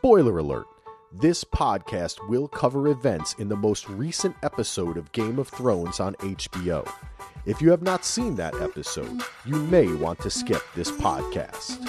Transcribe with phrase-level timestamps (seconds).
[0.00, 0.66] Spoiler alert
[1.12, 6.14] this podcast will cover events in the most recent episode of Game of Thrones on
[6.14, 6.90] HBO.
[7.44, 11.86] If you have not seen that episode, you may want to skip this podcast.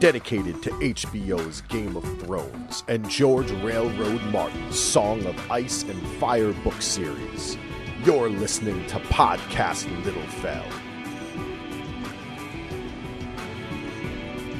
[0.00, 6.52] Dedicated to HBO's Game of Thrones and George Railroad Martin's Song of Ice and Fire
[6.64, 7.56] book series,
[8.02, 10.87] you're listening to Podcast Littlefell.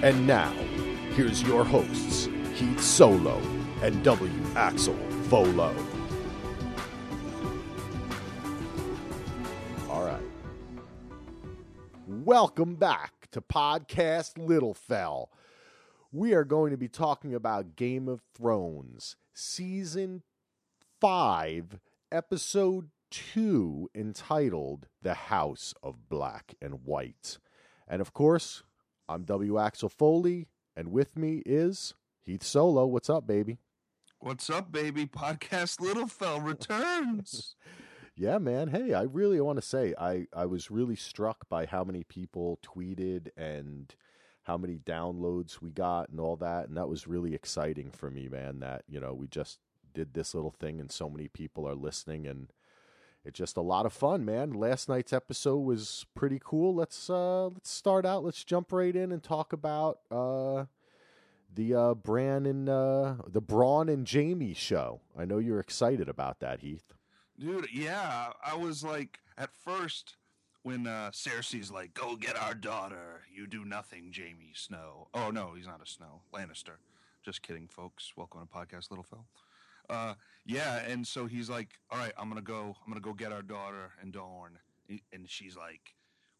[0.01, 0.53] And now,
[1.17, 3.43] here's your hosts, Heath Solo
[3.83, 4.31] and W.
[4.55, 4.95] Axel
[5.25, 5.75] Volo.
[9.91, 10.23] All right.
[12.07, 15.27] Welcome back to Podcast Littlefell.
[16.13, 20.23] We are going to be talking about Game of Thrones, Season
[21.01, 21.81] 5,
[22.13, 27.39] Episode 2, entitled The House of Black and White.
[27.89, 28.63] And of course,
[29.11, 29.59] I'm W.
[29.59, 32.85] Axel Foley, and with me is Heath Solo.
[32.85, 33.57] What's up, baby?
[34.19, 35.07] What's up, baby?
[35.07, 37.55] Podcast Little Fell returns.
[38.17, 38.69] yeah, man.
[38.69, 42.59] Hey, I really want to say I, I was really struck by how many people
[42.63, 43.95] tweeted and
[44.43, 46.69] how many downloads we got and all that.
[46.69, 49.59] And that was really exciting for me, man, that, you know, we just
[49.95, 52.53] did this little thing and so many people are listening and
[53.29, 54.53] it's just a lot of fun, man.
[54.53, 56.75] Last night's episode was pretty cool.
[56.75, 58.25] Let's uh let's start out.
[58.25, 60.65] Let's jump right in and talk about uh
[61.55, 65.03] the uh Bran and uh the Bronn and Jaime show.
[65.17, 66.95] I know you're excited about that, Heath.
[67.39, 70.17] Dude, yeah, I was like at first
[70.63, 73.25] when uh Cersei's like, "Go get our daughter.
[73.31, 76.23] You do nothing, Jaime Snow." Oh no, he's not a Snow.
[76.33, 76.79] Lannister.
[77.23, 78.13] Just kidding, folks.
[78.17, 79.25] Welcome to podcast Littlefell.
[79.89, 82.77] Uh, yeah, and so he's like, "All right, I'm gonna go.
[82.85, 84.59] I'm gonna go get our daughter and Dorne."
[85.13, 85.95] And she's like,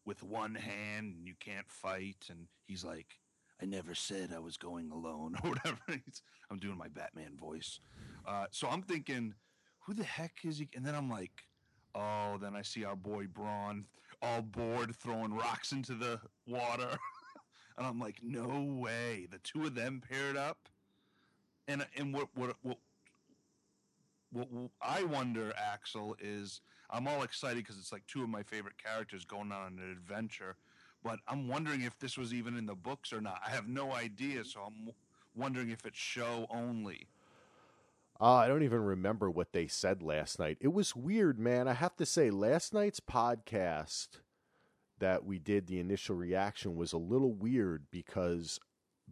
[0.05, 3.19] "With one hand, you can't fight." And he's like,
[3.61, 6.01] "I never said I was going alone," or whatever.
[6.49, 7.79] I'm doing my Batman voice.
[8.25, 9.35] Uh, so I'm thinking,
[9.81, 10.69] who the heck is he?
[10.75, 11.43] And then I'm like,
[11.95, 13.85] oh, then I see our boy Bronn
[14.21, 16.89] all bored throwing rocks into the water.
[17.77, 19.27] and I'm like, no way.
[19.31, 20.69] The two of them paired up.
[21.67, 22.77] And and what what what
[24.31, 24.47] what
[24.81, 29.25] I wonder, Axel, is I'm all excited because it's like two of my favorite characters
[29.25, 30.55] going on an adventure,
[31.03, 33.41] but I'm wondering if this was even in the books or not.
[33.45, 34.91] I have no idea, so I'm
[35.35, 37.07] wondering if it's show only.
[38.21, 40.57] Uh, I don't even remember what they said last night.
[40.59, 41.69] It was weird, man.
[41.69, 44.19] I have to say, last night's podcast
[44.99, 48.59] that we did, the initial reaction was a little weird because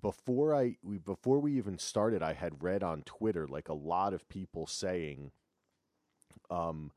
[0.01, 4.13] before I we before we even started, I had read on Twitter like a lot
[4.13, 5.31] of people saying
[6.49, 6.91] um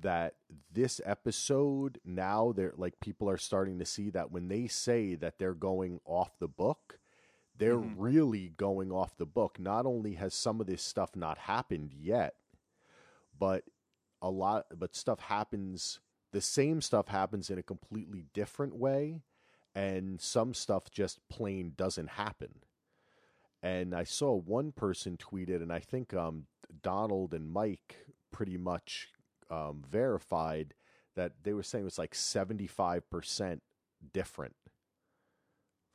[0.00, 0.34] that
[0.72, 5.38] this episode now they're like people are starting to see that when they say that
[5.38, 6.98] they're going off the book,
[7.56, 8.00] they're mm-hmm.
[8.00, 9.58] really going off the book.
[9.58, 12.34] Not only has some of this stuff not happened yet,
[13.38, 13.64] but
[14.22, 16.00] a lot but stuff happens
[16.32, 19.22] the same stuff happens in a completely different way
[19.78, 22.48] and some stuff just plain doesn't happen.
[23.62, 26.46] And I saw one person tweeted, and I think um,
[26.82, 29.10] Donald and Mike pretty much
[29.48, 30.74] um, verified
[31.14, 33.60] that they were saying it was like 75%
[34.12, 34.56] different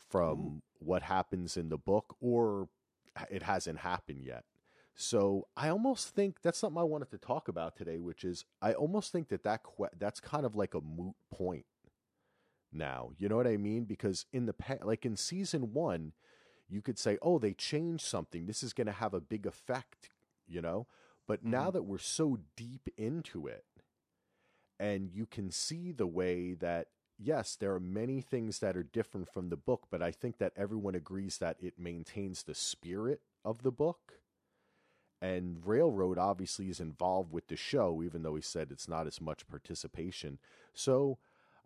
[0.10, 0.62] from Ooh.
[0.80, 2.70] what happens in the book, or
[3.30, 4.46] it hasn't happened yet.
[4.96, 8.74] So I almost think that's something I wanted to talk about today, which is I
[8.74, 11.66] almost think that, that que- that's kind of like a moot point
[12.74, 13.12] now.
[13.18, 13.86] You know what I mean?
[13.86, 16.14] Because in the pa- like in season one,
[16.70, 18.46] you could say, "Oh, they changed something.
[18.46, 20.10] This is going to have a big effect,"
[20.48, 20.88] you know.
[21.28, 21.52] But mm-hmm.
[21.52, 23.66] now that we're so deep into it,
[24.80, 29.30] and you can see the way that yes, there are many things that are different
[29.30, 33.64] from the book, but I think that everyone agrees that it maintains the spirit of
[33.64, 34.20] the book.
[35.22, 39.22] And Railroad obviously is involved with the show, even though he said it's not as
[39.22, 40.38] much participation.
[40.74, 41.18] So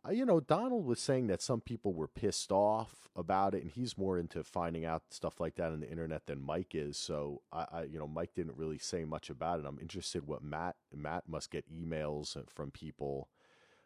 [0.05, 3.71] uh, you know, Donald was saying that some people were pissed off about it, and
[3.71, 6.97] he's more into finding out stuff like that on the internet than Mike is.
[6.97, 9.65] So, I, I, you know, Mike didn't really say much about it.
[9.65, 13.29] I'm interested what Matt Matt must get emails from people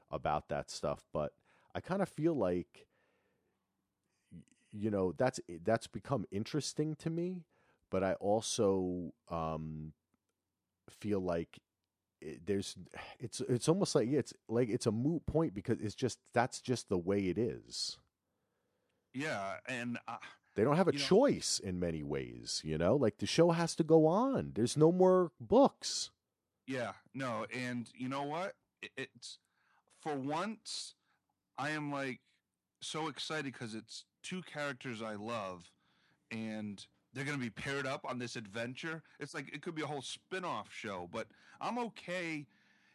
[0.09, 1.33] about that stuff, but
[1.73, 2.87] I kind of feel like,
[4.73, 7.45] you know, that's that's become interesting to me,
[7.89, 9.93] but I also um,
[10.89, 11.59] feel like
[12.21, 12.75] it, there's
[13.19, 16.89] it's it's almost like it's like it's a moot point because it's just that's just
[16.89, 17.97] the way it is.
[19.13, 20.18] Yeah, and uh,
[20.56, 22.62] they don't have a choice know, in many ways.
[22.63, 24.51] You know, like the show has to go on.
[24.56, 26.12] There's no more books.
[26.68, 28.53] Yeah, no, and you know what?
[28.81, 29.39] It, it's
[30.01, 30.95] for once
[31.57, 32.21] I am like
[32.81, 35.69] so excited because it's two characters I love,
[36.31, 39.01] and they're going to be paired up on this adventure.
[39.19, 41.27] It's like it could be a whole spin-off show, but
[41.59, 42.45] I'm okay.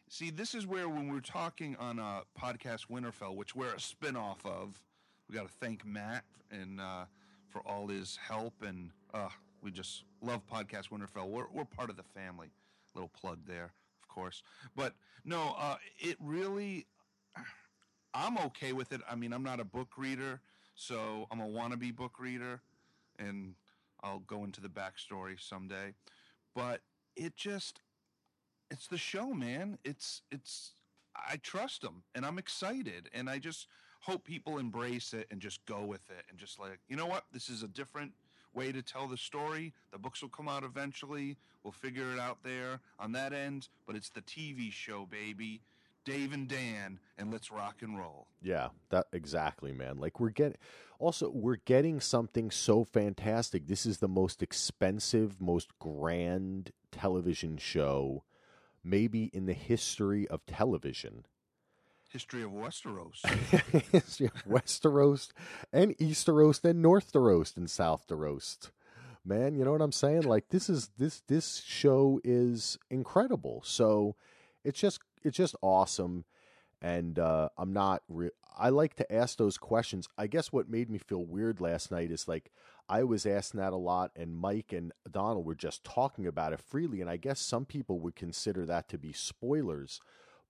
[0.08, 4.44] See, this is where when we're talking on a podcast Winterfell, which we're a spin-off
[4.46, 4.80] of,
[5.28, 7.04] we got to thank Matt and uh,
[7.48, 9.28] for all his help, and uh,
[9.62, 11.28] we just love podcast Winterfell.
[11.28, 12.50] We're we're part of the family.
[12.94, 13.72] Little plug there,
[14.02, 14.42] of course.
[14.74, 16.86] But no, uh, it really.
[18.14, 19.02] I'm okay with it.
[19.10, 20.40] I mean, I'm not a book reader,
[20.74, 22.62] so I'm a wannabe book reader,
[23.18, 23.54] and
[24.06, 25.94] I'll go into the backstory someday.
[26.54, 26.80] But
[27.16, 27.80] it just,
[28.70, 29.78] it's the show, man.
[29.84, 30.72] It's it's.
[31.16, 33.68] I trust them, and I'm excited, and I just
[34.02, 37.24] hope people embrace it and just go with it, and just like, you know what,
[37.32, 38.12] this is a different
[38.52, 39.72] way to tell the story.
[39.92, 41.38] The books will come out eventually.
[41.62, 45.62] We'll figure it out there on that end, but it's the TV show, baby.
[46.06, 48.28] Dave and Dan, and let's rock and roll.
[48.40, 49.98] Yeah, that exactly, man.
[49.98, 50.56] Like we're getting
[50.98, 53.66] also we're getting something so fantastic.
[53.66, 58.24] This is the most expensive, most grand television show
[58.86, 61.26] maybe in the history of television.
[62.08, 63.26] History of Westeros.
[63.92, 65.32] history of Westeros
[65.72, 68.70] and Easteros and Northeros and Southeros.
[69.24, 70.22] Man, you know what I'm saying?
[70.22, 73.60] Like this is this this show is incredible.
[73.64, 74.14] So
[74.64, 76.24] it's just it's just awesome
[76.82, 78.02] and uh, I'm not.
[78.08, 80.08] Re- I like to ask those questions.
[80.16, 82.50] I guess what made me feel weird last night is like
[82.88, 86.60] I was asking that a lot, and Mike and Donald were just talking about it
[86.60, 90.00] freely, and I guess some people would consider that to be spoilers.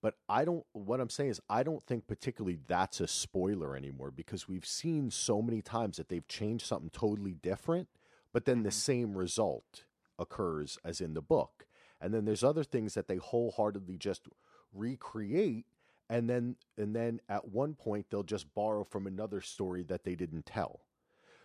[0.01, 0.65] But I don't.
[0.73, 5.09] What I'm saying is, I don't think particularly that's a spoiler anymore because we've seen
[5.11, 7.87] so many times that they've changed something totally different,
[8.33, 9.85] but then the same result
[10.19, 11.65] occurs as in the book.
[11.99, 14.27] And then there's other things that they wholeheartedly just
[14.73, 15.65] recreate
[16.09, 20.15] and then and then at one point they'll just borrow from another story that they
[20.15, 20.81] didn't tell.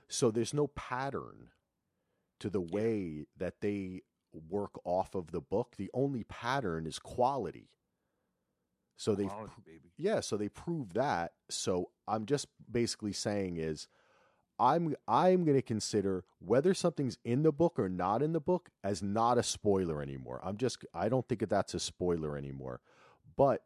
[0.09, 1.49] So there's no pattern
[2.41, 4.03] to the way that they
[4.49, 5.77] work off of the book.
[5.77, 7.71] The only pattern is quality.
[8.97, 9.29] So they
[9.97, 11.33] yeah so they prove that.
[11.51, 13.89] So i'm just basically saying is
[14.59, 18.69] i'm i'm going to consider whether something's in the book or not in the book
[18.85, 20.41] as not a spoiler anymore.
[20.45, 22.81] I'm just i don't think that that's a spoiler anymore
[23.37, 23.63] but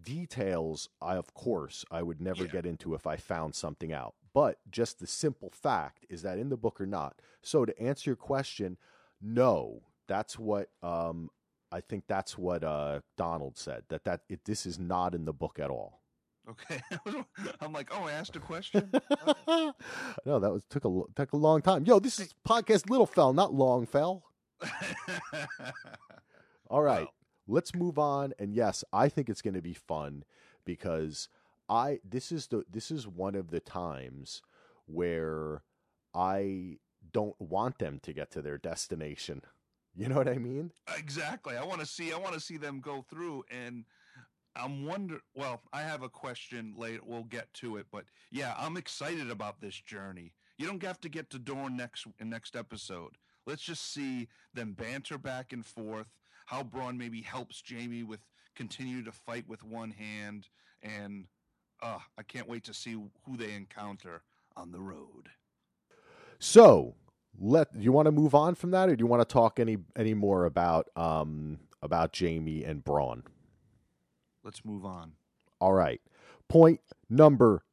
[0.00, 2.50] details, I of course I would never yeah.
[2.50, 4.14] get into if I found something out.
[4.32, 7.20] But just the simple fact is that in the book or not.
[7.42, 8.76] So to answer your question,
[9.22, 11.30] no, that's what um,
[11.70, 12.04] I think.
[12.08, 13.84] That's what uh, Donald said.
[13.88, 16.00] That that it, this is not in the book at all.
[16.48, 16.80] Okay,
[17.60, 18.90] I'm like, oh, I asked a question.
[19.48, 21.84] no, that was took a took a long time.
[21.86, 24.24] Yo, this is podcast Little Fell, not Long Fell.
[26.68, 27.08] all right.
[27.46, 28.32] Let's move on.
[28.38, 30.24] And yes, I think it's going to be fun
[30.64, 31.28] because
[31.68, 34.42] I this is the this is one of the times
[34.86, 35.62] where
[36.14, 36.78] I
[37.12, 39.42] don't want them to get to their destination.
[39.96, 40.72] You know what I mean?
[40.98, 41.56] Exactly.
[41.56, 43.84] I want to see I want to see them go through and
[44.56, 46.98] I'm wonder well, I have a question later.
[47.06, 50.32] We'll get to it, but yeah, I'm excited about this journey.
[50.58, 53.18] You don't have to get to Dorne next next episode.
[53.46, 56.08] Let's just see them banter back and forth
[56.44, 58.20] how Bronn maybe helps Jaime with
[58.54, 60.48] continue to fight with one hand,
[60.82, 61.26] and
[61.82, 64.22] uh, I can't wait to see who they encounter
[64.56, 65.30] on the road.
[66.38, 66.94] So,
[67.38, 69.78] let you want to move on from that, or do you want to talk any
[69.96, 73.22] any more about um about Jaime and Bronn?
[74.42, 75.12] Let's move on.
[75.60, 76.00] All right.
[76.48, 77.64] Point number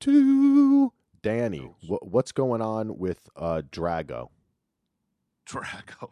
[0.00, 1.70] two, Danny.
[1.86, 4.28] what's going on with uh, Drogon?
[5.46, 6.10] Drogon.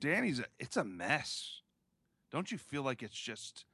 [0.00, 1.60] Danny's a, it's a mess.
[2.30, 3.64] Don't you feel like it's just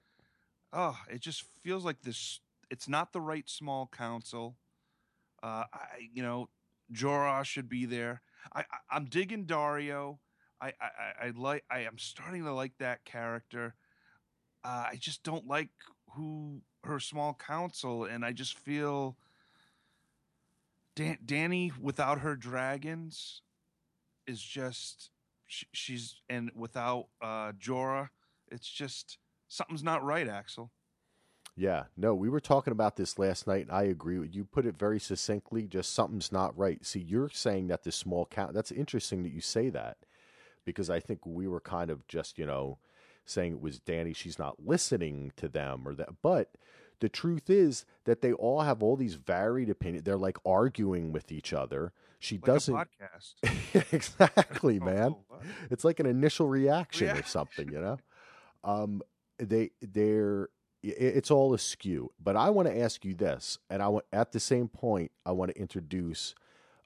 [0.73, 2.41] oh, it just feels like this
[2.71, 4.57] it's not the right small council.
[5.43, 6.49] Uh I you know,
[6.93, 8.23] Jorah should be there.
[8.55, 10.19] I, I am digging Daario.
[10.61, 13.75] I, I I like I am starting to like that character.
[14.65, 15.71] Uh, I just don't like
[16.13, 19.17] who her small council, and I just feel
[20.95, 23.43] Dan- Danny without her dragons
[24.27, 25.11] is just
[25.47, 28.09] she, she's and without uh, Jorah,
[28.51, 30.71] it's just something's not right, Axel.
[31.57, 34.45] Yeah, no, we were talking about this last night, and I agree with you.
[34.45, 35.69] Put it very succinctly.
[35.69, 36.85] Just something's not right.
[36.85, 38.55] See, you're saying that the small count.
[38.55, 39.99] That's interesting that you say that,
[40.65, 42.79] because I think we were kind of just you know
[43.25, 44.13] saying it was Danny.
[44.13, 46.51] She's not listening to them or that, but
[47.01, 50.05] the truth is that they all have all these varied opinions.
[50.05, 51.93] They're like arguing with each other.
[52.25, 53.93] She like doesn't podcast.
[53.93, 55.15] exactly, man.
[55.31, 55.37] Oh,
[55.71, 57.99] it's like an initial reaction or something, you know.
[58.67, 59.03] Um,
[59.39, 60.49] they they're
[60.83, 62.13] it's all askew.
[62.19, 65.33] But I want to ask you this, and I want at the same point I
[65.33, 66.35] want to introduce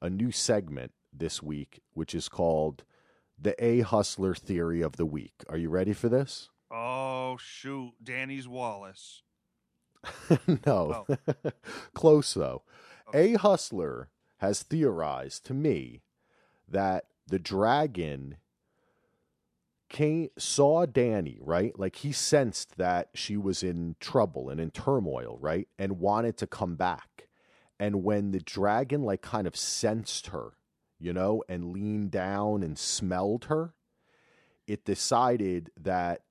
[0.02, 2.82] a new segment this week, which is called
[3.40, 5.44] the A Hustler Theory of the Week.
[5.48, 6.50] Are you ready for this?
[6.68, 9.22] Oh shoot, Danny's Wallace.
[10.66, 11.52] no, oh.
[11.94, 12.62] close though.
[13.10, 13.34] Okay.
[13.34, 16.02] A Hustler has theorized to me
[16.68, 18.36] that the dragon
[19.88, 21.78] came saw Danny, right?
[21.78, 25.68] Like he sensed that she was in trouble and in turmoil, right?
[25.78, 27.28] And wanted to come back.
[27.80, 30.52] And when the dragon like kind of sensed her,
[30.98, 33.74] you know, and leaned down and smelled her,
[34.66, 36.22] it decided that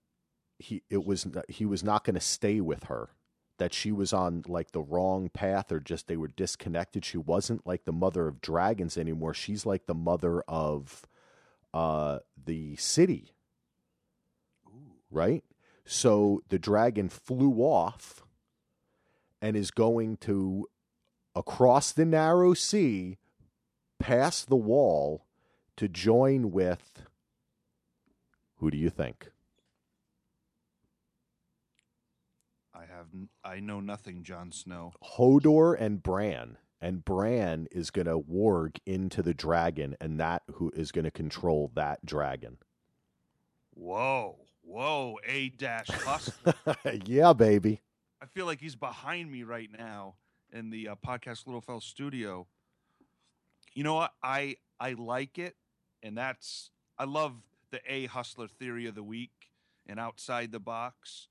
[0.59, 3.09] he it was he was not going to stay with her
[3.57, 7.65] that she was on like the wrong path or just they were disconnected she wasn't
[7.65, 11.05] like the mother of dragons anymore she's like the mother of
[11.73, 13.33] uh the city
[15.11, 15.43] right?
[15.85, 18.23] So the dragon flew off
[19.41, 20.67] and is going to
[21.35, 23.17] across the narrow sea,
[23.99, 25.25] past the wall
[25.77, 27.03] to join with
[28.55, 29.29] who do you think?
[32.73, 33.07] I have
[33.47, 34.91] I know nothing, Jon Snow.
[35.01, 36.57] Hodor and Bran.
[36.81, 41.11] And Bran is going to warg into the dragon, and that who is going to
[41.11, 42.57] control that dragon.
[43.73, 44.37] Whoa.
[44.63, 46.53] Whoa, A dash hustler.
[47.05, 47.81] yeah, baby.
[48.21, 50.15] I feel like he's behind me right now
[50.51, 52.47] in the uh, podcast Little Fell studio.
[53.73, 54.11] You know what?
[54.21, 55.55] I I like it,
[56.03, 57.33] and that's I love
[57.71, 59.51] the A hustler theory of the week
[59.85, 61.29] and outside the box.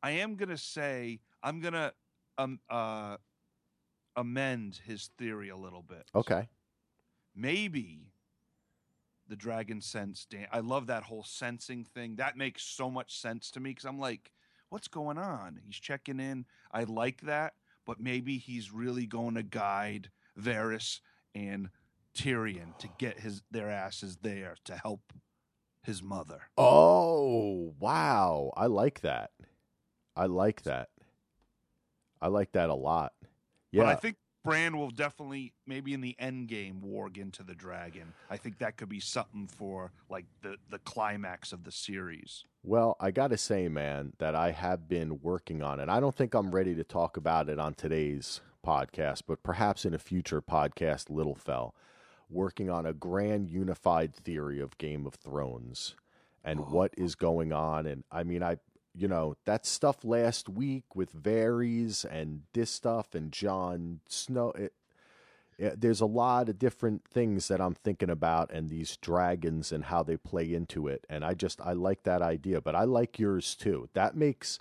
[0.00, 1.92] I am gonna say I'm gonna
[2.38, 3.16] um uh
[4.16, 6.04] amend his theory a little bit.
[6.14, 6.48] Okay.
[7.34, 8.12] Maybe
[9.28, 13.48] the dragon sense dan- i love that whole sensing thing that makes so much sense
[13.48, 14.32] to me because i'm like
[14.70, 17.52] what's going on he's checking in i like that
[17.86, 21.00] but maybe he's really going to guide Varys
[21.34, 21.70] and
[22.14, 25.12] Tyrion to get his their asses there to help
[25.82, 26.42] his mother.
[26.56, 28.52] Oh, wow.
[28.56, 29.30] I like that.
[30.14, 30.90] I like that.
[32.20, 33.12] I like that a lot.
[33.72, 33.84] Yeah.
[33.84, 38.12] But I think Bran will definitely maybe in the end game warg into the dragon.
[38.30, 42.44] I think that could be something for like the the climax of the series.
[42.62, 45.88] Well, I got to say, man, that I have been working on it.
[45.88, 49.94] I don't think I'm ready to talk about it on today's podcast, but perhaps in
[49.94, 51.74] a future podcast, Little Fell,
[52.28, 55.96] working on a grand unified theory of Game of Thrones
[56.44, 56.64] and oh.
[56.64, 57.86] what is going on.
[57.86, 58.58] And I mean, I
[58.94, 64.52] you know that stuff last week with Varys and this stuff and Jon Snow.
[64.52, 64.72] It,
[65.58, 69.84] it, there's a lot of different things that I'm thinking about, and these dragons and
[69.84, 71.06] how they play into it.
[71.08, 73.88] And I just I like that idea, but I like yours too.
[73.94, 74.58] That makes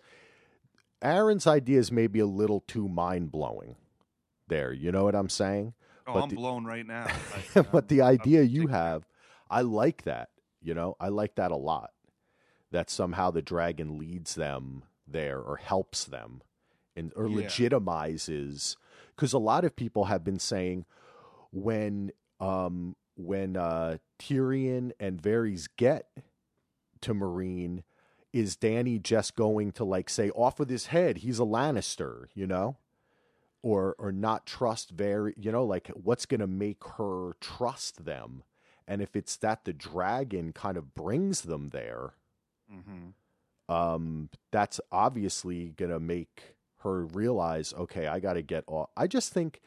[1.02, 3.76] Aaron's ideas maybe a little too mind blowing.
[4.48, 5.74] There, you know what I'm saying?
[6.08, 7.08] Oh, but I'm the, blown right now.
[7.72, 9.08] but the idea you have,
[9.50, 10.30] I like that.
[10.62, 11.92] You know, I like that a lot
[12.72, 16.42] that somehow the dragon leads them there or helps them
[16.96, 17.44] and or yeah.
[17.44, 18.76] legitimizes
[19.16, 20.86] because a lot of people have been saying
[21.52, 26.10] when um when uh Tyrion and Varys get
[27.02, 27.84] to Meereen,
[28.34, 32.46] is Danny just going to like say off with his head he's a Lannister, you
[32.46, 32.78] know?
[33.62, 38.44] Or or not trust Varys, you know, like what's going to make her trust them?
[38.88, 42.14] And if it's that the dragon kind of brings them there,
[42.74, 43.74] Mm-hmm.
[43.74, 48.90] Um, that's obviously to make her realize, okay, I got to get off.
[48.98, 49.62] I just think,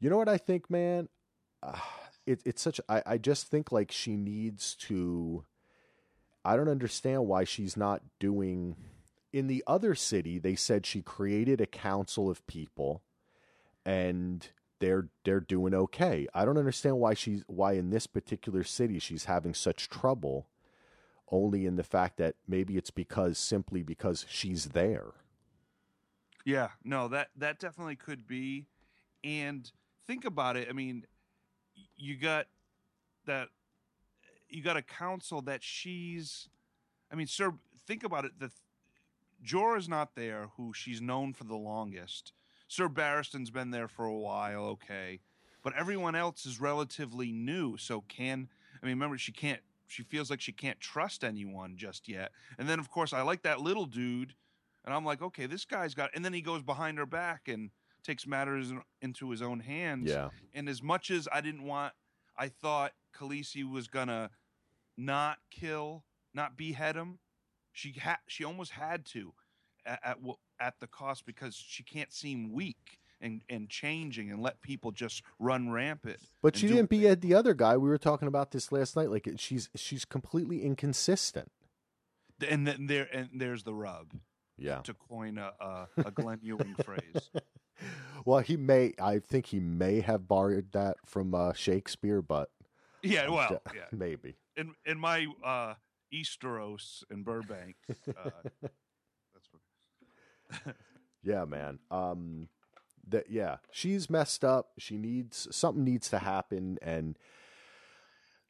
[0.00, 1.08] you know what I think, man?
[1.62, 1.78] Uh,
[2.26, 5.44] it, it's such, I, I just think like she needs to,
[6.44, 8.76] I don't understand why she's not doing.
[9.32, 13.02] In the other city, they said she created a council of people
[13.84, 14.48] and
[14.80, 16.26] they're they're doing okay.
[16.34, 20.48] I don't understand why she's why in this particular city she's having such trouble
[21.32, 25.14] only in the fact that maybe it's because simply because she's there.
[26.44, 28.66] Yeah, no, that that definitely could be.
[29.24, 29.70] And
[30.06, 30.68] think about it.
[30.68, 31.06] I mean,
[31.96, 32.46] you got
[33.26, 33.48] that
[34.48, 36.48] you got a council that she's
[37.10, 37.52] I mean, sir,
[37.86, 38.32] think about it.
[38.38, 38.50] The
[39.44, 42.32] Jorah's not there, who she's known for the longest.
[42.68, 45.20] Sir Barristan's been there for a while, okay.
[45.62, 47.76] But everyone else is relatively new.
[47.76, 48.48] So can
[48.82, 49.60] I mean remember she can't
[49.92, 52.32] she feels like she can't trust anyone just yet.
[52.58, 54.34] And then of course I like that little dude,
[54.84, 56.10] and I'm like, okay, this guy's got.
[56.14, 57.70] And then he goes behind her back and
[58.02, 60.10] takes matters into his own hands.
[60.10, 60.30] Yeah.
[60.54, 61.92] And as much as I didn't want,
[62.36, 64.30] I thought Khaleesi was gonna
[64.96, 67.18] not kill, not behead him.
[67.72, 69.32] She had, she almost had to,
[69.86, 74.42] at at, w- at the cost because she can't seem weak and and changing and
[74.42, 76.18] let people just run rampant.
[76.42, 77.76] But she didn't be at the other guy.
[77.76, 79.10] We were talking about this last night.
[79.10, 81.50] Like she's she's completely inconsistent.
[82.46, 84.12] And then there and there's the rub
[84.58, 84.80] Yeah.
[84.82, 87.30] to coin a a, a Glenn Ewing phrase.
[88.24, 88.92] Well, he may.
[89.02, 92.48] I think he may have borrowed that from uh, Shakespeare, but
[93.02, 93.80] Yeah, well, yeah.
[93.92, 94.36] maybe.
[94.56, 95.74] In in my uh,
[96.14, 98.30] Easteros in Burbank, uh,
[99.34, 99.48] that's
[100.64, 100.76] what.
[101.24, 101.80] Yeah, man.
[101.90, 102.48] Um,
[103.08, 104.70] that yeah, she's messed up.
[104.78, 107.18] She needs something needs to happen, and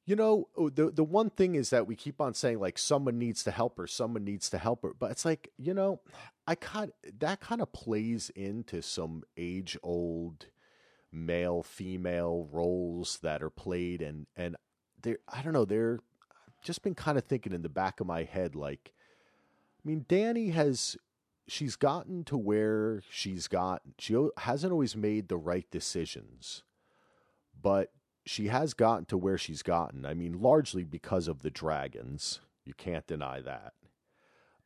[0.04, 3.18] you know oh, the the one thing is that we keep on saying like someone
[3.18, 6.00] needs to help her, someone needs to help her, but it's like you know,
[6.46, 10.46] I kind that kind of plays into some age old
[11.10, 14.56] male female roles that are played, and and
[15.02, 16.00] they I don't know they're
[16.62, 18.92] just been kind of thinking in the back of my head like.
[19.84, 20.96] I mean, Danny has
[21.48, 23.94] she's gotten to where she's gotten.
[23.98, 26.62] She hasn't always made the right decisions,
[27.60, 27.92] but
[28.24, 30.06] she has gotten to where she's gotten.
[30.06, 32.40] I mean, largely because of the dragons.
[32.64, 33.72] You can't deny that.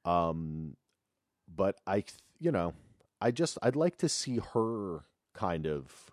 [0.04, 0.76] Um,
[1.48, 2.04] but I,
[2.38, 2.74] you know,
[3.20, 6.10] I just I'd like to see her kind of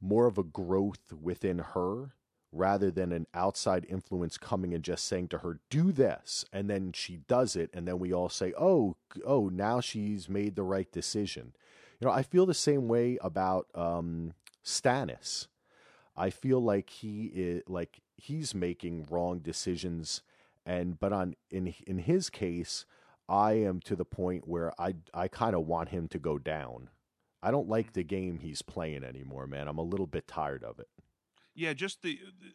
[0.00, 2.12] more of a growth within her
[2.52, 6.92] rather than an outside influence coming and just saying to her do this and then
[6.92, 10.90] she does it and then we all say oh oh now she's made the right
[10.92, 11.52] decision.
[12.00, 14.32] You know i feel the same way about um
[14.64, 15.46] stannis.
[16.18, 20.22] I feel like he is like he's making wrong decisions
[20.64, 22.86] and but on in in his case
[23.28, 26.90] i am to the point where i i kind of want him to go down.
[27.42, 29.68] I don't like the game he's playing anymore man.
[29.68, 30.88] I'm a little bit tired of it
[31.56, 32.52] Yeah, just the, the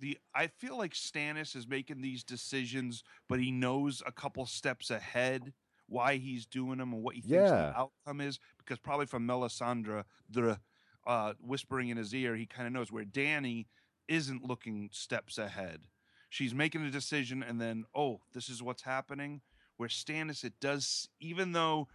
[0.00, 4.90] the I feel like Stannis is making these decisions, but he knows a couple steps
[4.90, 5.52] ahead
[5.88, 7.56] why he's doing them and what he thinks Yeah.
[7.72, 8.38] the outcome is.
[8.58, 10.60] Because probably from Melisandre, the
[11.06, 13.68] uh, whispering in his ear, he kind of knows where Danny
[14.08, 15.82] isn't looking steps ahead.
[16.30, 19.42] She's making a decision, and then oh, this is what's happening.
[19.76, 21.88] Where Stannis, it does, even though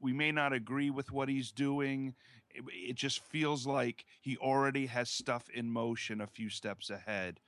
[0.00, 2.14] we may not agree with what he's doing
[2.54, 7.40] it, it just feels like he already has stuff in motion a few steps ahead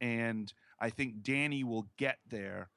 [0.00, 2.68] and i think danny will get there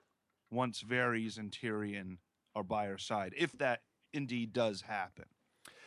[0.50, 2.18] once Varys and Tyrion
[2.56, 3.82] are by her side if that
[4.14, 5.26] indeed does happen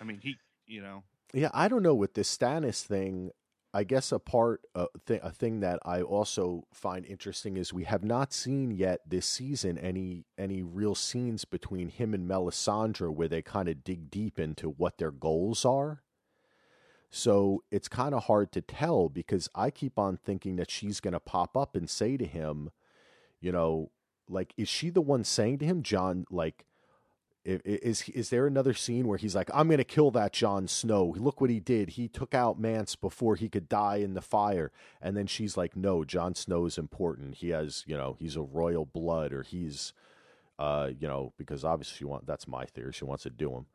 [0.01, 3.31] i mean he you know Yeah, I don't know with this Stannis thing.
[3.73, 7.85] I guess a part, uh, th- a thing that I also find interesting is we
[7.85, 13.29] have not seen yet this season any any real scenes between him and Melisandre where
[13.29, 16.03] they kind of dig deep into what their goals are.
[17.11, 21.13] So it's kind of hard to tell because I keep on thinking that she's going
[21.13, 22.71] to pop up and say to him,
[23.41, 23.91] you know,
[24.29, 26.67] like is she the one saying to him, John, like
[27.65, 31.15] Is is there another scene where he's like, "I'm going to kill that Jon Snow.
[31.17, 31.91] Look what he did.
[31.91, 35.77] He took out Mance before he could die in the fire." And then she's like,
[35.77, 37.37] "No, Jon Snow is important.
[37.37, 39.93] He has, you know, he's a royal blood, or he's,
[40.59, 42.93] uh, you know, because obviously she want that's my theory.
[42.93, 43.67] She wants to do him."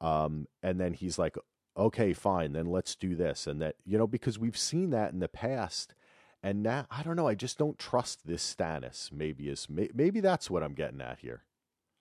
[0.00, 1.36] Um, and then he's like,
[1.76, 2.52] "Okay, fine.
[2.52, 5.94] Then let's do this." And that, you know, because we've seen that in the past.
[6.40, 7.26] And now I don't know.
[7.26, 9.10] I just don't trust this Stannis.
[9.10, 11.42] Maybe is maybe that's what I'm getting at here.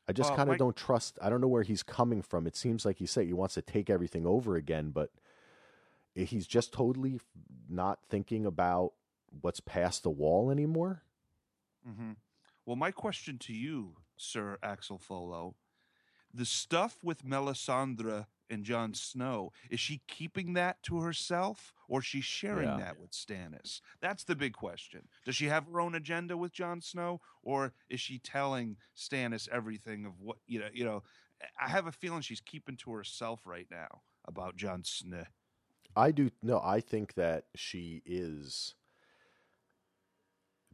[0.07, 1.17] I just Uh, kind of Mike- don't trust.
[1.21, 2.47] I don't know where he's coming from.
[2.47, 5.11] It seems like you say he wants to take everything over again, but
[6.15, 7.19] he's just totally
[7.69, 8.93] not thinking about
[9.41, 11.03] what's past the wall anymore.
[11.87, 12.13] Mm-hmm.
[12.65, 15.55] well my question to you sir axel folo
[16.33, 22.05] the stuff with melisandre and Jon Snow, is she keeping that to herself or is
[22.05, 22.77] she sharing Yeah.
[22.77, 23.81] that with Stannis?
[24.01, 25.07] That's the big question.
[25.25, 30.05] Does she have her own agenda with Jon Snow or is she telling Stannis everything
[30.05, 31.03] of what you know, you know,
[31.61, 35.25] I have a feeling she's keeping to herself right now about Jon Snow.
[35.95, 36.59] I do no.
[36.59, 38.75] I think that she is.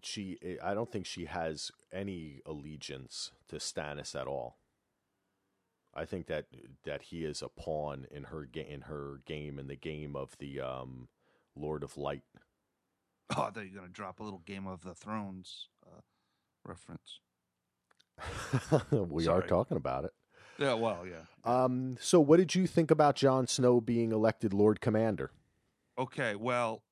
[0.02, 4.58] She, I don't think she has any allegiance to Stannis at all.
[5.95, 6.45] I think that
[6.86, 10.36] that he is a pawn in her ga- in her game in the game of
[10.39, 11.08] the um,
[11.56, 12.23] Lord of Light.
[13.36, 16.01] Oh, I thought you were going to drop a little Game of the Thrones uh,
[16.65, 17.19] reference.
[18.91, 20.12] we are talking about it.
[20.60, 21.23] Yeah, well, yeah.
[21.43, 25.32] Um, so, what did you think about Jon Snow being elected Lord Commander?
[25.97, 26.84] Okay, well,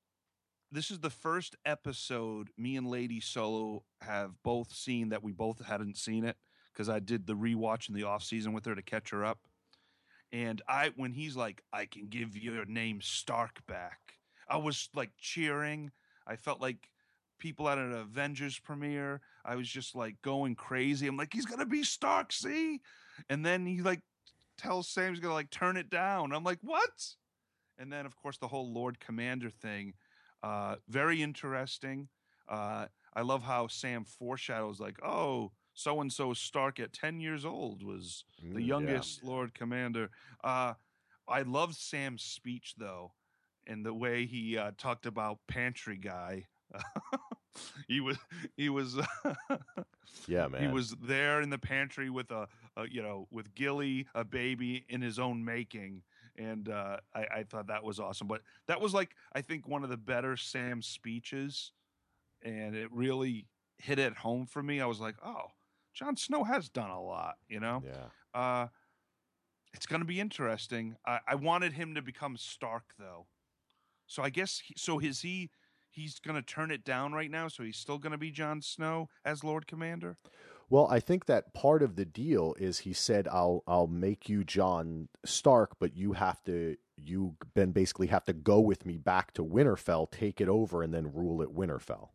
[0.72, 5.64] this is the first episode me and Lady Solo have both seen that we both
[5.66, 6.38] hadn't seen it
[6.74, 9.40] because I did the rewatch in the off season with her to catch her up.
[10.32, 14.16] And I, when he's like, "I can give your name Stark back,"
[14.48, 15.92] I was like cheering.
[16.26, 16.90] I felt like
[17.42, 19.20] people at an Avengers premiere.
[19.44, 21.08] I was just like going crazy.
[21.08, 22.80] I'm like, he's gonna be Stark, see?
[23.30, 24.02] And then he like
[24.58, 26.32] tells Sam he's gonna like turn it down.
[26.32, 27.08] I'm like, what?
[27.78, 29.96] And then of course the whole Lord Commander thing,
[30.44, 32.08] uh, very interesting.
[32.48, 37.46] Uh, I love how Sam foreshadows like, oh, so and so Stark at 10 years
[37.46, 40.10] old was the Mm, youngest Lord Commander.
[40.44, 40.74] Uh,
[41.28, 43.14] I love Sam's speech though,
[43.68, 46.48] and the way he uh, talked about Pantry Guy.
[47.88, 48.18] he was
[48.58, 48.98] he was
[50.28, 50.62] Yeah, man.
[50.62, 54.86] he was there in the pantry with a, a you know with Gilly a baby
[54.90, 56.04] in his own making,
[56.38, 58.28] and uh, I, I thought that was awesome.
[58.28, 61.72] But that was like I think one of the better Sam speeches,
[62.42, 64.80] and it really hit it home for me.
[64.82, 65.46] I was like, oh,
[65.94, 67.84] Jon Snow has done a lot, you know.
[67.86, 68.40] Yeah.
[68.40, 68.68] Uh,
[69.74, 70.96] it's going to be interesting.
[71.06, 73.28] I, I wanted him to become Stark, though.
[74.08, 75.00] So I guess he, so.
[75.00, 75.50] Is he?
[75.90, 77.48] He's going to turn it down right now.
[77.48, 80.18] So he's still going to be Jon Snow as Lord Commander.
[80.70, 84.44] Well, I think that part of the deal is he said, "I'll I'll make you
[84.44, 89.34] Jon Stark, but you have to you then basically have to go with me back
[89.34, 92.10] to Winterfell, take it over, and then rule at Winterfell."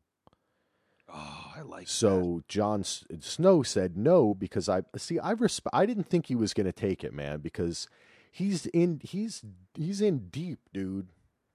[1.13, 1.89] Oh, I like.
[1.89, 6.35] So Jon S- Snow said no because I see I resp- I didn't think he
[6.35, 7.89] was going to take it, man, because
[8.31, 9.43] he's in he's
[9.75, 11.09] he's in deep, dude,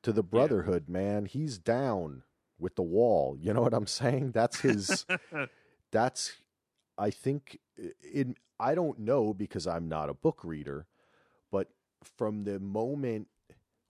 [0.03, 1.25] to the brotherhood, man.
[1.25, 2.23] He's down
[2.59, 3.35] with the wall.
[3.39, 4.31] You know what I'm saying?
[4.31, 5.05] That's his
[5.91, 6.33] that's
[6.97, 7.59] I think
[8.13, 10.85] in I don't know because I'm not a book reader,
[11.51, 11.67] but
[12.03, 13.27] from the moment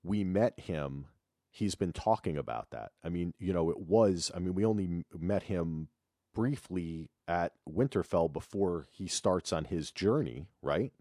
[0.04, 1.06] we met him,
[1.52, 2.92] he's been talking about that.
[3.04, 5.90] I mean, you know, it was I mean, we only met him
[6.34, 10.94] briefly at Winterfell before he starts on his journey, right?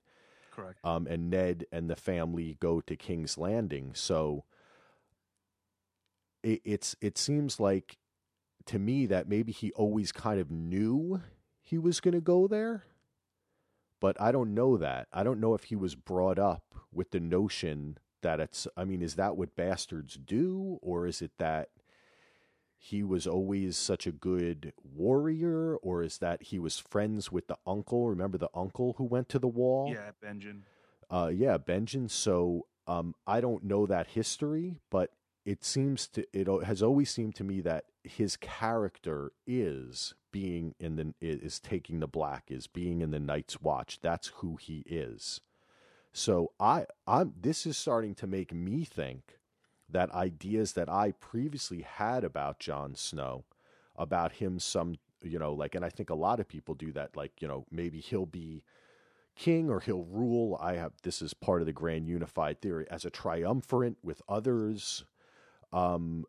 [0.51, 0.85] Correct.
[0.85, 3.93] um, and Ned and the family go to King's Landing.
[3.95, 4.45] So
[6.43, 7.99] it, it's it seems like
[8.67, 11.23] to me that maybe he always kind of knew
[11.63, 12.85] he was going to go there,
[14.01, 15.07] but I don't know that.
[15.13, 18.67] I don't know if he was brought up with the notion that it's.
[18.77, 21.69] I mean, is that what bastards do, or is it that?
[22.83, 27.59] He was always such a good warrior, or is that he was friends with the
[27.67, 28.09] uncle?
[28.09, 29.93] Remember the uncle who went to the wall?
[29.93, 30.65] Yeah, Benjamin.
[31.11, 35.11] uh yeah benjamin so um i don't know that history but
[35.45, 40.95] it seems to it has always seemed to me that his character is being in
[40.97, 45.41] the is taking the black is being in the night's watch that's who he is
[46.13, 49.39] so i i'm this is starting to make me think
[49.89, 53.45] that ideas that i previously had about Jon snow
[53.97, 57.17] about him some you know like and i think a lot of people do that
[57.17, 58.63] like you know maybe he'll be
[59.41, 60.59] king or he'll rule.
[60.61, 65.05] I have this is part of the grand unified theory as a triumvirate with others.
[65.73, 66.25] Um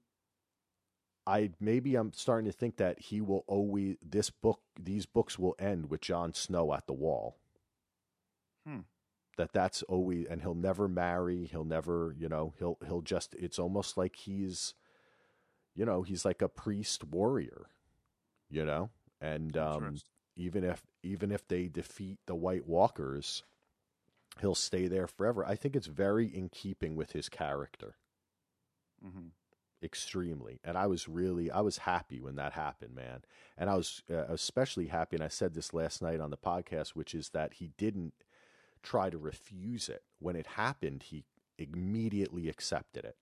[1.27, 5.55] i maybe i'm starting to think that he will always this book these books will
[5.59, 7.37] end with Jon snow at the wall.
[8.65, 8.79] Hmm.
[9.41, 13.59] That that's always and he'll never marry he'll never you know he'll he'll just it's
[13.59, 14.73] almost like he's
[15.75, 17.67] you know he's like a priest warrior
[18.49, 19.97] you know and um
[20.35, 23.43] even if even if they defeat the White Walkers,
[24.39, 25.45] he'll stay there forever.
[25.45, 27.95] I think it's very in keeping with his character,
[29.05, 29.27] mm-hmm.
[29.83, 30.59] extremely.
[30.63, 33.21] And I was really I was happy when that happened, man.
[33.57, 36.89] And I was uh, especially happy and I said this last night on the podcast
[36.89, 38.13] which is that he didn't
[38.83, 40.03] try to refuse it.
[40.19, 41.25] When it happened, he
[41.57, 43.17] immediately accepted it.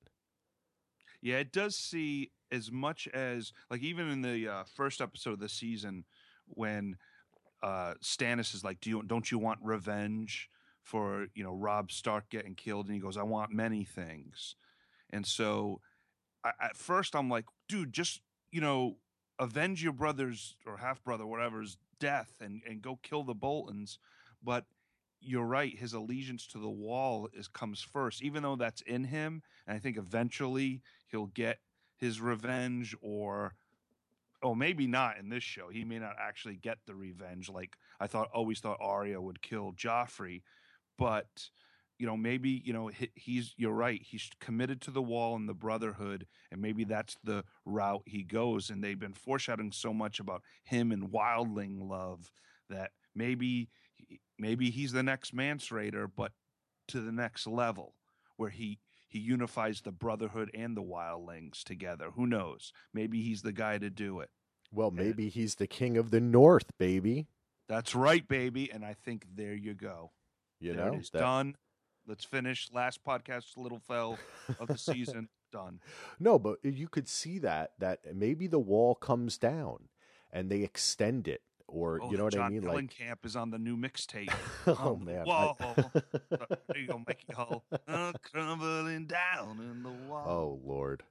[1.21, 5.39] Yeah, it does see as much as like even in the uh, first episode of
[5.39, 6.05] the season
[6.47, 6.95] when
[7.61, 10.49] uh, Stannis is like, "Do you don't you want revenge
[10.81, 14.55] for you know Rob Stark getting killed?" And he goes, "I want many things."
[15.09, 15.81] And so,
[16.43, 18.97] I, at first, I'm like, "Dude, just you know,
[19.39, 23.99] avenge your brother's or half brother, whatever's death, and and go kill the Boltons."
[24.41, 24.65] But
[25.21, 25.77] you're right.
[25.77, 29.41] His allegiance to the wall is comes first, even though that's in him.
[29.67, 31.59] And I think eventually he'll get
[31.97, 33.53] his revenge, or
[34.41, 35.69] oh, maybe not in this show.
[35.69, 37.49] He may not actually get the revenge.
[37.49, 40.41] Like I thought, always thought Arya would kill Joffrey,
[40.97, 41.27] but
[41.97, 43.53] you know, maybe you know he's.
[43.57, 44.01] You're right.
[44.01, 48.69] He's committed to the wall and the Brotherhood, and maybe that's the route he goes.
[48.69, 52.31] And they've been foreshadowing so much about him and Wildling love
[52.69, 53.69] that maybe
[54.37, 56.31] maybe he's the next Mance Rayder, but
[56.87, 57.95] to the next level
[58.37, 62.11] where he he unifies the Brotherhood and the Wildlings together.
[62.15, 62.71] Who knows?
[62.93, 64.29] Maybe he's the guy to do it.
[64.71, 67.27] Well, maybe he's the king of the north, baby.
[67.67, 68.71] That's right, baby.
[68.71, 70.11] And I think there you go.
[70.59, 71.55] You there know, it is that- done.
[72.07, 74.17] Let's finish last podcast, Little Fell
[74.59, 75.29] of the season.
[75.51, 75.79] done.
[76.19, 79.89] No, but you could see that that maybe the wall comes down
[80.31, 81.41] and they extend it,
[81.71, 82.61] or Oh, you know what John I mean?
[82.63, 84.31] Like, Camp is on the new mixtape.
[84.67, 85.55] oh Um, man, I- Whoa.
[86.67, 87.63] there you go, Mickey Ho.
[87.87, 90.25] Uh, crumbling down in the wall.
[90.27, 91.03] oh lord,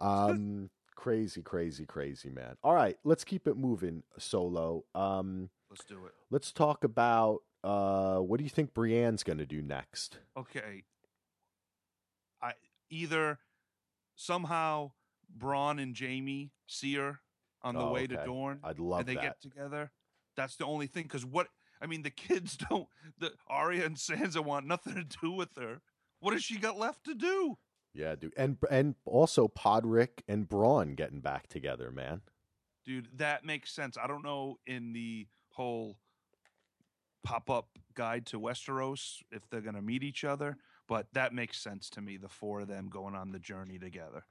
[0.00, 2.56] um, crazy, crazy, crazy, man.
[2.62, 4.84] All right, let's keep it moving, solo.
[4.94, 6.12] Um, Let's do it.
[6.30, 10.18] let's talk about uh, what do you think Brienne's going to do next?
[10.36, 10.84] Okay.
[12.40, 12.52] I
[12.90, 13.38] either
[14.14, 14.92] somehow
[15.36, 17.20] Bronn and Jaime see her
[17.62, 18.24] on the Oh, way to okay.
[18.24, 19.22] Dorne I'd love and they that.
[19.22, 19.90] get together.
[20.38, 21.02] That's the only thing.
[21.02, 21.48] Because what
[21.82, 22.88] I mean, the kids don't.
[23.18, 25.82] The Arya and Sansa want nothing to do with her.
[26.20, 27.58] What has she got left to do?
[27.92, 32.22] Yeah, dude, and and also Podrick and Bronn getting back together, man.
[32.86, 35.98] dude that makes sense i don't know in the whole
[37.24, 41.90] pop-up guide to westeros if they're going to meet each other but that makes sense
[41.90, 44.24] to me the four of them going on the journey together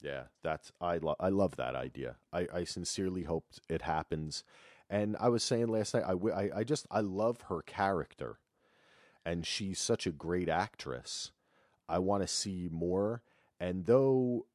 [0.00, 2.16] Yeah, that's I love I love that idea.
[2.32, 4.44] I I sincerely hope it happens.
[4.90, 8.38] And I was saying last night, I, I I just I love her character,
[9.24, 11.32] and she's such a great actress.
[11.88, 13.22] I want to see more.
[13.60, 14.46] And though,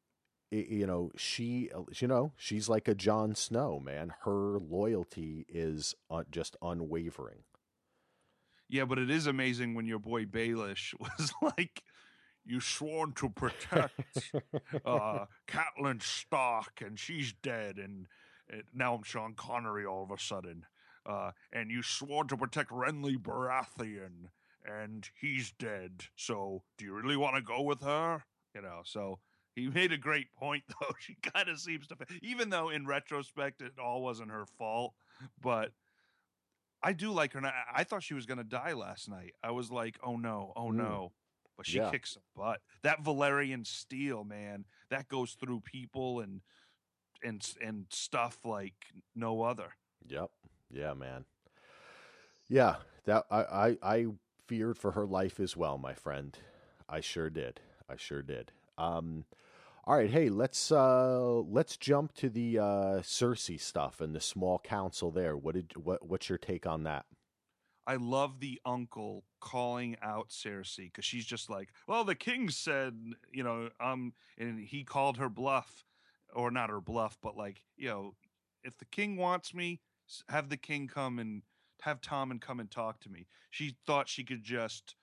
[0.52, 1.70] you know, she
[2.00, 4.14] you know she's like a Jon Snow, man.
[4.24, 5.96] Her loyalty is
[6.32, 7.44] just unwavering.
[8.70, 11.84] yeah but it is amazing when your boy baelish was like
[12.46, 13.94] you sworn to protect
[14.86, 18.08] uh Catelyn Stark and she's dead and,
[18.74, 20.66] now I'm Sean Connery all of a sudden.
[21.06, 24.30] Uh and you swore to protect Renly Baratheon
[24.66, 26.06] and he's dead.
[26.16, 28.24] So do you really want to go with her?
[28.56, 29.20] You know, so
[29.56, 30.94] he made a great point though.
[31.00, 34.94] She kind of seems to even though in retrospect it all wasn't her fault,
[35.42, 35.72] but
[36.82, 37.38] I do like her.
[37.40, 39.34] And I, I thought she was going to die last night.
[39.44, 40.76] I was like, "Oh no, oh Mm.
[40.76, 41.12] no!"
[41.56, 41.90] But she Yeah.
[41.92, 42.62] kicks some butt.
[42.82, 46.42] That Valyrian steel, man, that goes through people and
[47.24, 48.74] and and stuff like
[49.16, 49.74] no other.
[50.08, 50.30] Yep.
[50.72, 51.26] Yeah, man.
[52.48, 54.06] Yeah, that I, I I
[54.48, 56.38] feared for her life as well, my friend.
[56.90, 57.62] I sure did.
[57.90, 58.52] I sure did.
[58.78, 59.26] Um
[59.86, 64.60] all right, hey, let's uh let's jump to the uh Cersei stuff and the small
[64.60, 65.36] council there.
[65.36, 67.06] What did what what's your take on that?
[67.86, 72.98] I love the uncle calling out Cersei because she's just like, "Well, the king said,
[73.32, 75.84] you know, um," and he called her bluff,
[76.36, 78.16] or not her bluff, but like, you know,
[78.64, 79.82] if the king wants me,
[80.30, 81.44] have the king come and
[81.82, 83.28] have Tommen come and talk to me.
[83.50, 84.96] She thought she could just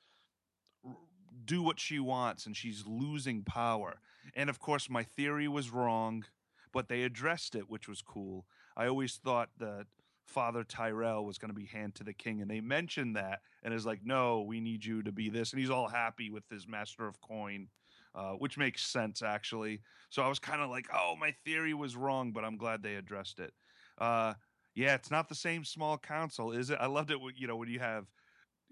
[1.45, 4.01] do what she wants, and she's losing power.
[4.35, 6.25] And of course, my theory was wrong,
[6.73, 8.47] but they addressed it, which was cool.
[8.77, 9.87] I always thought that
[10.27, 13.75] Father Tyrell was going to be hand to the king, and they mentioned that, and
[13.75, 16.69] is like, no, we need you to be this, and he's all happy with his
[16.69, 17.69] Master of Coin,
[18.14, 19.81] uh, which makes sense actually.
[20.11, 22.96] So I was kind of like, oh, my theory was wrong, but I'm glad they
[22.96, 23.53] addressed it.
[23.99, 24.35] Uh,
[24.75, 26.79] yeah, it's not the same small council, is it?
[26.81, 27.20] I loved it.
[27.20, 28.07] when- You know, when you have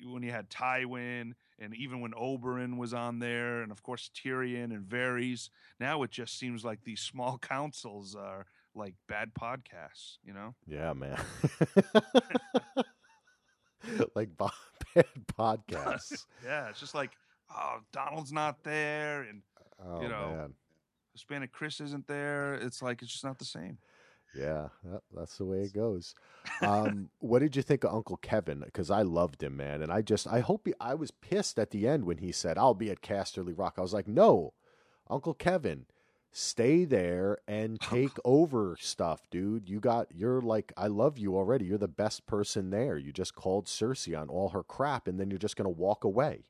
[0.05, 4.66] when you had Tywin, and even when Oberyn was on there, and of course Tyrion
[4.72, 5.51] and Varys.
[5.81, 8.46] Now it just seems like these small councils are
[8.77, 10.18] like bad podcasts.
[10.24, 10.55] You know?
[10.68, 11.18] Yeah, man.
[14.14, 15.05] like bad
[15.38, 16.27] podcasts.
[16.44, 17.12] Yeah, it's just like,
[17.59, 19.42] oh, Donald's not there, and
[19.85, 20.35] Oh You know.
[20.37, 20.55] man.
[21.12, 22.55] Hispanic Chris isn't there.
[22.55, 23.79] It's like it's just not the same.
[24.37, 26.14] Yeah, that, that's the way it goes.
[26.62, 28.61] Um, what did you think of Uncle Kevin?
[28.61, 31.71] Because I loved him, man, and I just I hope he, I was pissed at
[31.71, 33.75] the end when he said I'll be at Casterly Rock.
[33.79, 34.55] I was like, no,
[35.09, 35.87] Uncle Kevin,
[36.33, 39.68] stay there and take over stuff, dude.
[39.68, 41.66] You got you're like I love you already.
[41.66, 42.97] You're the best person there.
[42.99, 46.44] You just called Cersei on all her crap, and then you're just gonna walk away.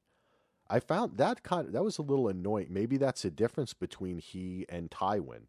[0.70, 2.68] I found that kind of, that was a little annoying.
[2.70, 5.46] Maybe that's a difference between he and Tywin.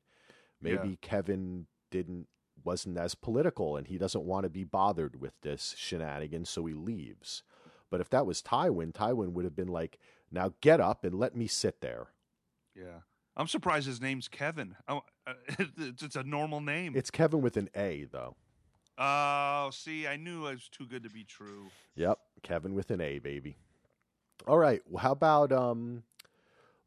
[0.62, 0.96] Maybe Yeah.
[1.02, 2.28] Kevin didn't
[2.66, 6.74] wasn't as political and he doesn't want to be bothered with this shenanigans, so he
[6.74, 7.42] leaves.
[7.90, 9.98] But if that was Tywin, Tywin would have been like,
[10.30, 12.08] "Now get up and let me sit there."
[12.76, 13.00] Yeah,
[13.38, 14.76] I'm surprised his name's Kevin.
[14.88, 15.34] Oh, uh,
[15.78, 16.94] it's, it's a normal name.
[16.96, 18.36] It's Kevin with an A though.
[18.98, 21.68] Oh, see, I knew it was too good to be true.
[21.96, 23.56] Yep, Kevin with an A, baby.
[24.48, 26.04] All right, well, how about um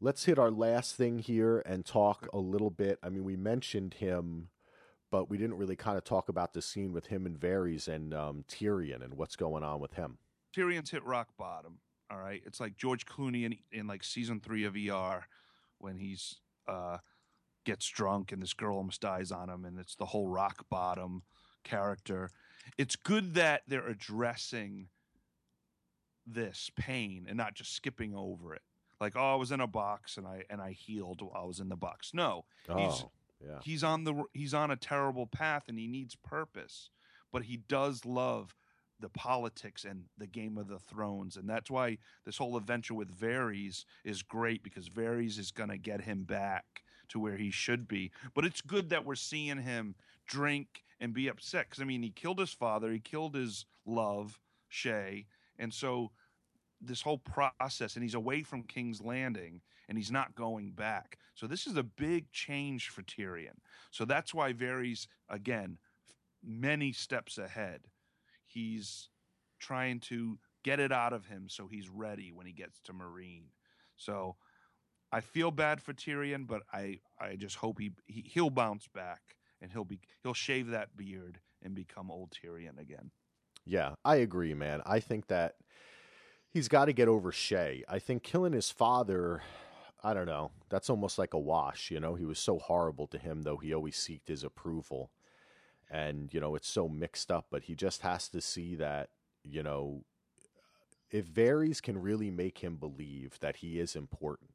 [0.03, 2.99] let's hit our last thing here and talk a little bit.
[3.03, 4.49] I mean, we mentioned him,
[5.13, 8.13] but we didn't really kind of talk about the scene with him and Varys and
[8.13, 10.19] um, Tyrion and what's going on with him.
[10.55, 11.79] Tyrion's hit rock bottom.
[12.11, 15.25] All right, it's like George Clooney in, in like season three of ER
[15.79, 16.37] when he's
[16.69, 16.99] uh
[17.65, 21.23] gets drunk and this girl almost dies on him, and it's the whole rock bottom
[21.63, 22.29] character.
[22.77, 24.89] It's good that they're addressing
[26.27, 28.63] this pain and not just skipping over it.
[29.01, 31.61] like oh I was in a box and I and I healed while I was
[31.61, 32.13] in the box.
[32.15, 33.11] No, he's Oh,
[33.45, 33.59] yeah.
[33.63, 36.91] he's on the he's on a terrible path and he needs purpose
[37.33, 38.55] but he does love
[39.01, 43.11] the politics and the game of the thrones and that's why this whole adventure with
[43.11, 47.89] Varys is great because Varys is going to get him back to where he should
[47.89, 52.05] be but it's good that we're seeing him drink and be upset cuz I mean
[52.05, 54.39] he killed his father he killed his love
[54.71, 55.27] Shae
[55.59, 56.11] and so
[56.81, 61.19] this whole process and he's away from King's Landing and he's not going back.
[61.35, 63.59] So this is a big change for Tyrion.
[63.91, 65.79] So that's why Varys again
[66.45, 67.83] many steps ahead.
[68.47, 69.09] He's
[69.61, 73.45] trying to get it out of him so he's ready when he gets to Meereen.
[73.97, 74.37] So
[75.13, 79.37] I feel bad for Tyrion, but I I just hope he, he he'll bounce back
[79.61, 83.11] and he'll be he'll shave that beard and become old Tyrion again.
[83.65, 84.83] Yeah, I agree, man.
[84.85, 85.55] I think that
[86.51, 87.83] he's got to get over Shae.
[87.89, 89.43] I think killing his father,
[90.03, 91.91] I don't know, that's almost like a wash.
[91.91, 95.11] You know, he was so horrible to him, though he always seeked his approval.
[95.91, 99.11] And, you know, it's so mixed up, but he just has to see that,
[99.45, 100.05] you know,
[101.11, 104.51] if Varys can really make him believe that he is important.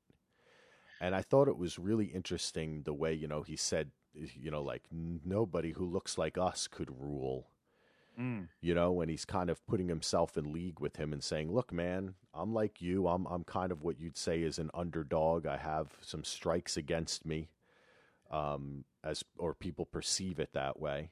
[1.00, 4.64] And I thought it was really interesting the way, you know, he said, you know,
[4.64, 7.48] like nobody who looks like us could rule
[8.20, 8.48] Mm.
[8.62, 11.72] you know, when he's kind of putting himself in league with him and saying, "Look,
[11.72, 13.08] man, I'm like you.
[13.08, 15.46] I'm I'm kind of what you'd say is an underdog.
[15.46, 17.50] I have some strikes against me,
[18.32, 21.12] um, as or people perceive it that way,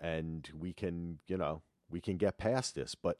[0.00, 3.18] and we can, you know, we can get past this." But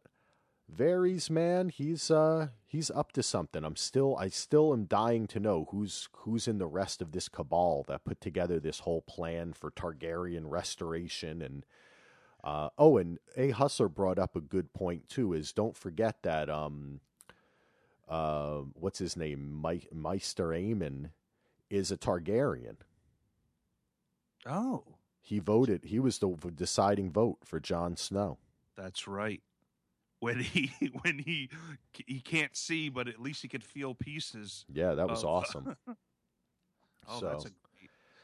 [0.74, 3.64] Varys, man, he's uh he's up to something.
[3.64, 7.28] I'm still I still am dying to know who's who's in the rest of this
[7.28, 11.66] cabal that put together this whole plan for Targaryen restoration and
[12.44, 15.32] uh, oh, and A Hustler brought up a good point too.
[15.32, 17.00] Is don't forget that um,
[18.08, 21.10] uh, what's his name, Me- Maester Aemon,
[21.68, 22.76] is a Targaryen.
[24.46, 24.84] Oh,
[25.20, 25.84] He voted.
[25.84, 28.38] He was the deciding vote for Jon Snow.
[28.76, 29.42] that's right.
[30.20, 30.70] When he
[31.02, 31.48] when he
[31.92, 34.64] he can't see, but at least he could feel pieces.
[34.72, 35.76] Yeah, that was of- awesome.
[37.08, 37.48] Oh, So- that's a.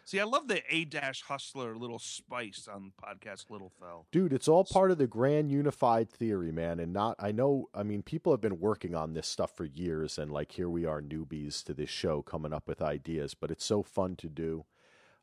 [0.06, 4.04] See, I love the A dash hustler little spice on podcast Littlefell.
[4.12, 6.78] Dude, it's all part of the grand unified theory, man.
[6.78, 10.16] And not, I know, I mean, people have been working on this stuff for years,
[10.16, 13.64] and like here we are, newbies to this show, coming up with ideas, but it's
[13.64, 14.64] so fun to do.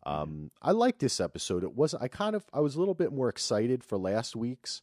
[0.06, 1.64] Um, I like this episode.
[1.64, 4.82] It was, I kind of, I was a little bit more excited for last week's,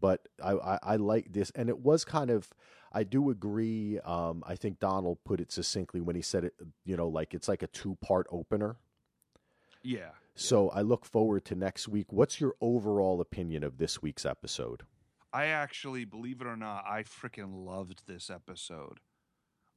[0.00, 1.50] but I, I, I like this.
[1.56, 2.50] And it was kind of,
[2.92, 3.98] I do agree.
[4.04, 7.48] Um, I think Donald put it succinctly when he said it, you know, like it's
[7.48, 8.76] like a two part opener.
[9.82, 10.10] Yeah.
[10.34, 12.12] So I look forward to next week.
[12.12, 14.84] What's your overall opinion of this week's episode?
[15.32, 18.98] I actually, believe it or not, I freaking loved this episode.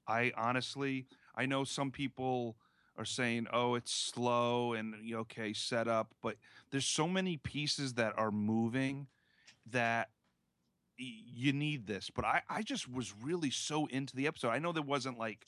[0.08, 2.58] I honestly, I know some people
[2.98, 6.38] are saying, "Oh, it's slow and okay, set up," but
[6.72, 9.08] there's so many pieces that are moving
[9.72, 10.10] that
[11.00, 12.10] y- you need this.
[12.10, 14.50] But I, I just was really so into the episode.
[14.50, 15.46] I know there wasn't like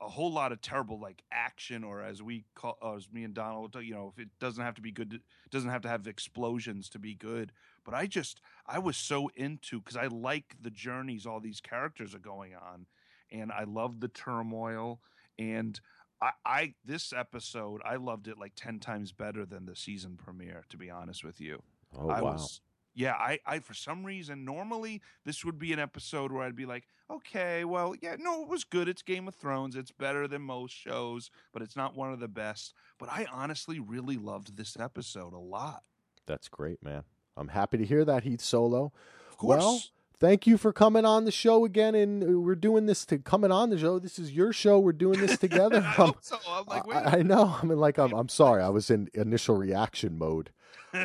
[0.00, 3.34] a whole lot of terrible like action or as we call uh, as me and
[3.34, 6.88] Donald you know if it doesn't have to be good doesn't have to have explosions
[6.90, 7.52] to be good
[7.84, 12.14] but I just I was so into because I like the journeys all these characters
[12.14, 12.86] are going on
[13.30, 15.00] and I love the turmoil
[15.38, 15.80] and
[16.20, 20.64] I, I this episode I loved it like 10 times better than the season premiere
[20.70, 21.62] to be honest with you
[21.94, 22.32] Oh I wow!
[22.32, 22.60] was
[22.96, 26.64] yeah, I, I for some reason normally this would be an episode where I'd be
[26.64, 28.88] like, okay, well, yeah, no, it was good.
[28.88, 29.76] It's Game of Thrones.
[29.76, 32.72] It's better than most shows, but it's not one of the best.
[32.98, 35.82] But I honestly really loved this episode a lot.
[36.26, 37.04] That's great, man.
[37.36, 38.92] I'm happy to hear that Heath Solo.
[39.30, 39.58] Of course.
[39.60, 39.80] Well,
[40.20, 43.70] thank you for coming on the show again, and we're doing this to coming on
[43.70, 43.98] the show.
[43.98, 44.78] This is your show.
[44.78, 45.76] We're doing this together.
[45.84, 46.38] I hope so.
[46.48, 46.82] I'm like.
[46.94, 47.56] I, I know.
[47.60, 48.62] I mean, like, I'm, I'm sorry.
[48.62, 50.50] I was in initial reaction mode.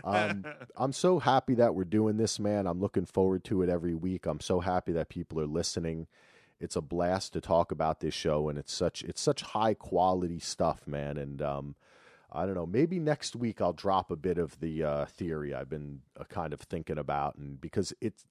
[0.03, 0.45] um,
[0.75, 2.67] I'm so happy that we're doing this, man.
[2.67, 4.25] I'm looking forward to it every week.
[4.25, 6.07] I'm so happy that people are listening.
[6.59, 10.39] It's a blast to talk about this show, and it's such it's such high quality
[10.39, 11.17] stuff, man.
[11.17, 11.75] And um,
[12.31, 15.69] I don't know, maybe next week I'll drop a bit of the uh, theory I've
[15.69, 18.25] been uh, kind of thinking about, and because it's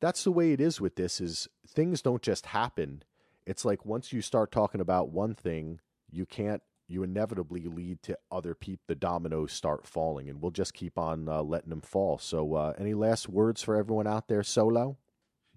[0.00, 3.02] that's the way it is with this is things don't just happen.
[3.46, 8.16] It's like once you start talking about one thing, you can't you inevitably lead to
[8.32, 12.16] other people the dominoes start falling and we'll just keep on uh, letting them fall
[12.16, 14.96] so uh, any last words for everyone out there solo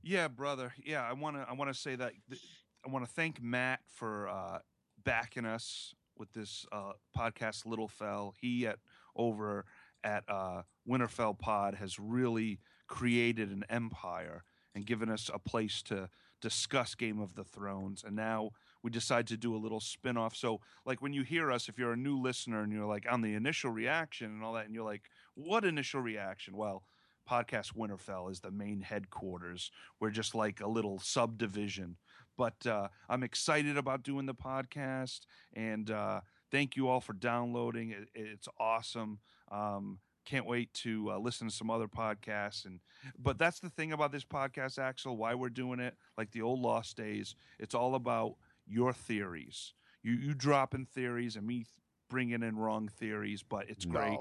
[0.04, 0.74] Yeah, brother.
[0.84, 1.46] Yeah, I want to.
[1.48, 2.42] I want to say that th-
[2.86, 4.60] I want to thank Matt for uh,
[5.04, 8.34] backing us with this uh, podcast, Littlefell.
[8.42, 8.80] He at
[9.16, 9.66] over
[10.04, 12.60] at uh, Winterfell Pod has really
[12.92, 14.44] created an empire
[14.76, 16.10] and given us a place to
[16.42, 18.04] discuss Game of the Thrones.
[18.06, 18.52] And now
[18.84, 20.36] we decide to do a little spin-off.
[20.36, 23.22] So like when you hear us if you're a new listener and you're like on
[23.22, 25.04] the initial reaction and all that and you're like
[25.36, 26.58] what initial reaction?
[26.58, 26.84] Well
[27.30, 29.72] podcast winterfell is the main headquarters.
[30.02, 31.96] We're just like a little subdivision.
[32.38, 35.22] But uh, i'm excited about doing the podcast
[35.54, 36.22] and uh,
[36.52, 37.92] thank you all for downloading.
[37.92, 39.20] It, it's awesome.
[39.50, 40.00] Um,
[40.32, 42.80] can't wait to uh, listen to some other podcasts and
[43.20, 46.60] but that's the thing about this podcast axel why we're doing it like the old
[46.62, 49.74] lost days it's all about your theories
[50.04, 51.66] you you dropping theories and me
[52.10, 54.18] bringing in wrong theories but it's great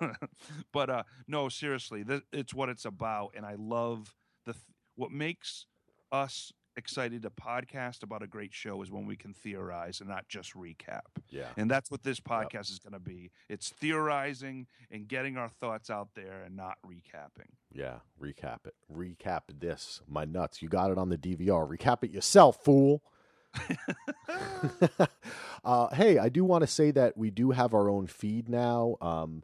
[0.00, 0.12] No.
[0.72, 4.14] but uh no seriously th- it's what it's about and i love
[4.46, 4.64] the th-
[4.96, 5.66] what makes
[6.12, 10.28] us excited to podcast about a great show is when we can theorize and not
[10.28, 11.48] just recap Yeah.
[11.56, 13.30] and that's what this podcast is going to be.
[13.48, 17.50] It's theorizing and getting our thoughts out there and not recapping.
[17.72, 17.96] Yeah.
[18.20, 18.74] Recap it.
[18.92, 20.00] Recap this.
[20.08, 20.62] My nuts.
[20.62, 21.68] You got it on the DVR.
[21.68, 23.02] Recap it yourself, fool.
[25.64, 28.96] uh, hey, I do want to say that we do have our own feed now.
[29.00, 29.42] Um,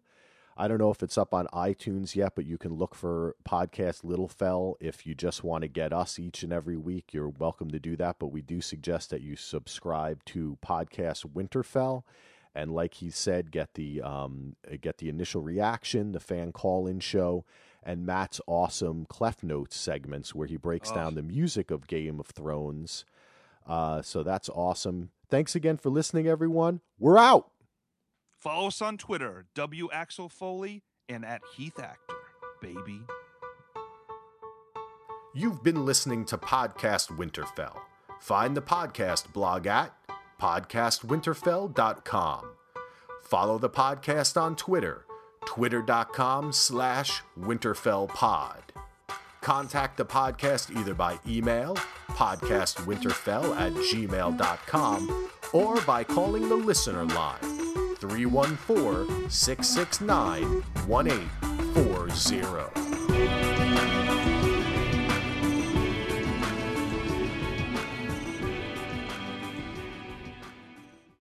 [0.58, 4.02] I don't know if it's up on iTunes yet, but you can look for podcast
[4.02, 4.74] Littlefell.
[4.80, 7.94] If you just want to get us each and every week, you're welcome to do
[7.96, 8.16] that.
[8.18, 12.04] But we do suggest that you subscribe to podcast Winterfell,
[12.54, 17.00] and like he said, get the um, get the initial reaction, the fan call in
[17.00, 17.44] show,
[17.82, 20.94] and Matt's awesome Clef Notes segments where he breaks Oh.
[20.94, 23.04] down the music of Game of Thrones.
[23.66, 25.10] Uh, so that's awesome.
[25.28, 26.80] Thanks again for listening, everyone.
[26.98, 27.50] We're out.
[28.38, 32.14] Follow us on Twitter, W Axel Foley and at Heath Actor,
[32.60, 33.00] baby.
[35.34, 37.78] You've been listening to Podcast Winterfell.
[38.20, 39.92] Find the podcast blog at
[40.40, 42.44] podcastwinterfell.com.
[43.22, 45.04] Follow the podcast on Twitter,
[45.44, 48.60] twitter.com slash winterfellpod.
[49.40, 51.74] Contact the podcast either by email,
[52.08, 57.55] podcastwinterfell at gmail.com, or by calling the listener line,
[58.00, 63.55] 314 669 1840.